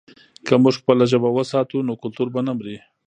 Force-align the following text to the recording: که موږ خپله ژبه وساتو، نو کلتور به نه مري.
که 0.45 0.53
موږ 0.63 0.73
خپله 0.81 1.03
ژبه 1.11 1.29
وساتو، 1.31 1.77
نو 1.87 1.93
کلتور 2.01 2.27
به 2.33 2.41
نه 2.47 2.53
مري. 2.57 2.77